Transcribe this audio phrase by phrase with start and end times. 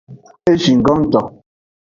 [0.51, 1.21] E jingo ngto.